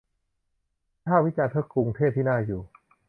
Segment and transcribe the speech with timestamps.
[1.05, 2.61] วิพากษ์วิจารณ์ เพื่อกรุงเทพที่น่าอยู่